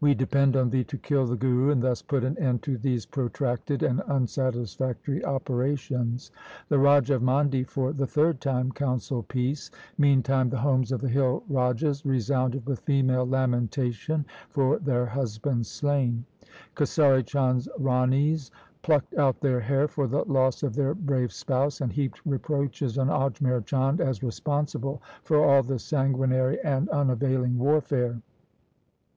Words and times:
We 0.00 0.14
depend 0.14 0.54
on 0.56 0.70
thee 0.70 0.84
to 0.84 0.96
kill 0.96 1.26
the 1.26 1.34
Guru 1.34 1.72
and 1.72 1.82
thus 1.82 2.00
put 2.00 2.22
an 2.22 2.38
end 2.38 2.62
to 2.62 2.76
these 2.78 3.04
protracted 3.04 3.82
and 3.82 4.00
un 4.06 4.28
satisfactory 4.28 5.24
operations.' 5.24 6.30
The 6.68 6.78
Raja 6.78 7.16
of 7.16 7.22
Mandi 7.22 7.64
for 7.64 7.92
the 7.92 8.06
third 8.06 8.40
time 8.40 8.70
counselled 8.70 9.26
peace. 9.26 9.72
Meantime 9.98 10.48
the 10.48 10.58
homes 10.60 10.92
of 10.92 11.00
the 11.00 11.08
hill 11.08 11.42
rajas 11.48 12.06
resounded 12.06 12.66
with 12.68 12.78
female 12.82 13.26
lamen 13.26 13.66
tation 13.68 14.24
for 14.48 14.78
their 14.78 15.06
husbands 15.06 15.68
slain. 15.68 16.24
Kesari 16.76 17.26
Chand's 17.26 17.68
ranis 17.80 18.52
plucked 18.82 19.14
out 19.16 19.40
their 19.40 19.58
hair 19.58 19.88
for 19.88 20.06
the 20.06 20.22
loss 20.26 20.62
of 20.62 20.76
their 20.76 20.94
brave 20.94 21.32
spouse, 21.32 21.80
and 21.80 21.92
heaped 21.92 22.24
reproaches 22.24 22.96
on 22.96 23.08
Ajmer 23.08 23.64
Chand 23.66 24.00
as 24.00 24.22
responsible 24.22 25.02
for 25.24 25.44
all 25.44 25.64
this 25.64 25.82
sanguinary 25.82 26.60
and 26.62 26.88
unavailing 26.90 27.58
warfare. 27.58 28.22